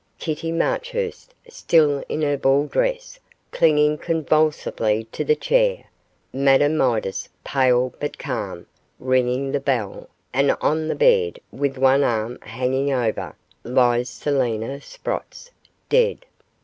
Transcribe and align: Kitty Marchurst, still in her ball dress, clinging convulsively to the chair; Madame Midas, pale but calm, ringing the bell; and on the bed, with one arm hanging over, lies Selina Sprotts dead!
Kitty 0.17 0.51
Marchurst, 0.51 1.35
still 1.47 2.03
in 2.09 2.23
her 2.23 2.35
ball 2.35 2.65
dress, 2.65 3.19
clinging 3.51 3.99
convulsively 3.99 5.03
to 5.11 5.23
the 5.23 5.35
chair; 5.35 5.83
Madame 6.33 6.75
Midas, 6.75 7.29
pale 7.43 7.93
but 7.99 8.17
calm, 8.17 8.65
ringing 8.97 9.51
the 9.51 9.59
bell; 9.59 10.09
and 10.33 10.57
on 10.59 10.87
the 10.87 10.95
bed, 10.95 11.39
with 11.51 11.77
one 11.77 12.03
arm 12.03 12.39
hanging 12.41 12.91
over, 12.91 13.35
lies 13.63 14.09
Selina 14.09 14.81
Sprotts 14.81 15.51
dead! 15.87 16.25